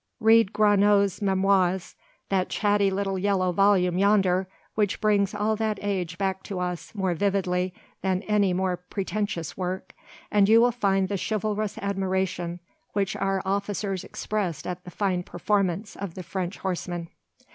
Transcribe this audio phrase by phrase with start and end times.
[0.19, 1.95] Read Gronow's "Memoirs,"
[2.29, 7.13] that chatty little yellow volume yonder which brings all that age back to us more
[7.13, 9.93] vividly than any more pretentious work,
[10.31, 12.59] and you will find the chivalrous admiration
[12.93, 17.07] which our officers expressed at the fine performance of the French horsemen.